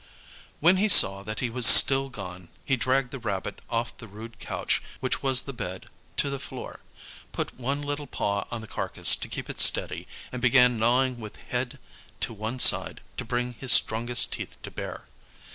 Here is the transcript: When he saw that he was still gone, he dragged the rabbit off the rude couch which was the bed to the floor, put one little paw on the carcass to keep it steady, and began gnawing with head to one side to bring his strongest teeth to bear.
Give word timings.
When 0.61 0.77
he 0.77 0.89
saw 0.89 1.21
that 1.21 1.41
he 1.41 1.51
was 1.51 1.67
still 1.67 2.09
gone, 2.09 2.49
he 2.65 2.75
dragged 2.75 3.11
the 3.11 3.19
rabbit 3.19 3.61
off 3.69 3.95
the 3.95 4.07
rude 4.07 4.39
couch 4.39 4.81
which 4.99 5.21
was 5.21 5.43
the 5.43 5.53
bed 5.53 5.91
to 6.17 6.31
the 6.31 6.39
floor, 6.39 6.79
put 7.31 7.53
one 7.53 7.83
little 7.83 8.07
paw 8.07 8.47
on 8.49 8.61
the 8.61 8.67
carcass 8.67 9.15
to 9.17 9.27
keep 9.29 9.47
it 9.47 9.59
steady, 9.59 10.07
and 10.31 10.41
began 10.41 10.79
gnawing 10.79 11.19
with 11.19 11.35
head 11.35 11.77
to 12.21 12.33
one 12.33 12.57
side 12.57 13.01
to 13.17 13.23
bring 13.23 13.53
his 13.59 13.71
strongest 13.71 14.33
teeth 14.33 14.59
to 14.63 14.71
bear. 14.71 15.05